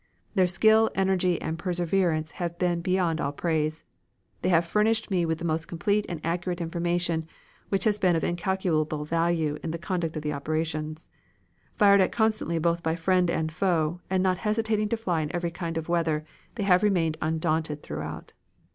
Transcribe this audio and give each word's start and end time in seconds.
Their 0.33 0.47
skill, 0.47 0.89
energy, 0.95 1.39
and 1.39 1.59
perseverance 1.59 2.31
have 2.41 2.57
been 2.57 2.81
beyond 2.81 3.21
all 3.21 3.31
praise. 3.31 3.85
They 4.41 4.49
have 4.49 4.65
furnished 4.65 5.11
me 5.11 5.27
with 5.27 5.37
the 5.37 5.45
most 5.45 5.67
complete 5.67 6.07
and 6.09 6.19
accurate 6.23 6.59
information, 6.59 7.27
which 7.69 7.83
has 7.83 7.99
been 7.99 8.15
of 8.15 8.23
incalculable 8.23 9.05
value 9.05 9.59
in 9.61 9.69
the 9.69 9.77
conduct 9.77 10.15
of 10.17 10.23
the 10.23 10.33
operations. 10.33 11.07
Fired 11.75 12.01
at 12.01 12.11
constantly 12.11 12.57
both 12.57 12.81
by 12.81 12.95
friend 12.95 13.29
and 13.29 13.51
foe, 13.53 14.01
and 14.09 14.23
not 14.23 14.39
hesitating 14.39 14.89
to 14.89 14.97
fly 14.97 15.21
in 15.21 15.35
every 15.35 15.51
kind 15.51 15.77
of 15.77 15.87
weather, 15.87 16.25
they 16.55 16.63
have 16.63 16.81
remained 16.81 17.15
undaunted 17.21 17.83
throughout. 17.83 18.33